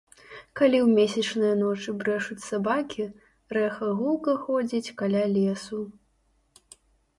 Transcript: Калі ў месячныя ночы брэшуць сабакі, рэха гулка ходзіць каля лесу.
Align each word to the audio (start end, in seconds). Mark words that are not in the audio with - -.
Калі 0.59 0.77
ў 0.77 0.85
месячныя 0.99 1.57
ночы 1.59 1.89
брэшуць 1.99 2.39
сабакі, 2.47 3.05
рэха 3.59 3.93
гулка 4.01 4.37
ходзіць 4.49 4.93
каля 5.05 5.23
лесу. 5.37 5.81